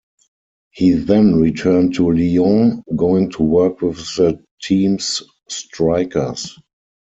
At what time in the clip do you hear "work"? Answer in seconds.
3.51-3.81